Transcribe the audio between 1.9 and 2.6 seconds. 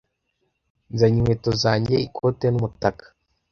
ikote